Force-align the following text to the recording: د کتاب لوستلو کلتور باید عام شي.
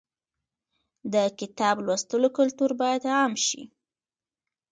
د 1.13 1.15
کتاب 1.39 1.75
لوستلو 1.85 2.29
کلتور 2.37 2.71
باید 2.81 3.03
عام 3.15 3.33
شي. 3.47 3.61